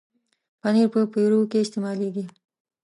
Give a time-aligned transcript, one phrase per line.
[0.61, 2.25] پنېر په پیروکي کې استعمالېږي.